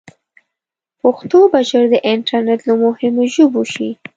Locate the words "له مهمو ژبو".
2.69-3.61